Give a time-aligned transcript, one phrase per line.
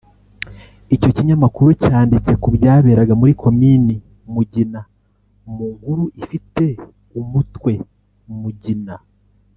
[0.95, 3.95] Icyo kinyamakuru cyanditse ku byaberaga muri Komini
[4.33, 4.81] Mugina
[5.53, 6.65] mu nkuru ifite
[7.19, 7.71] umutwe
[8.39, 8.93] “Mugina